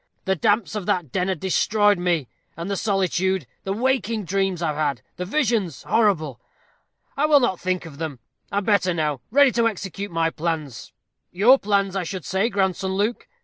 [0.25, 4.75] The damps of that den had destroyed me and the solitude the waking dreams I've
[4.75, 5.83] had the visions!
[5.83, 6.41] horrible!
[7.15, 8.17] I will not think of them.
[8.51, 10.91] I am better now ready to execute my plans
[11.31, 13.27] your plans I should say, grandson Luke.